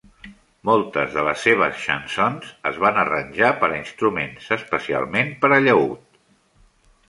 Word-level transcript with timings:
Moltes 0.69 1.11
de 1.17 1.25
les 1.27 1.43
seves 1.47 1.83
chansons 1.83 2.49
es 2.71 2.81
van 2.85 2.99
arranjar 3.03 3.53
per 3.61 3.69
a 3.71 3.77
instruments, 3.83 4.51
especialment 4.59 5.33
per 5.45 5.57
a 5.61 5.65
llaüt. 5.69 6.23